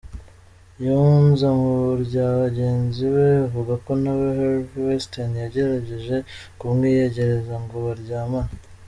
[0.85, 6.17] Yunze mu rya bagenzi be avuga ko nawe Harvey Weinstein yagerageje
[6.59, 8.53] kumwiyegereza ngo baryamane.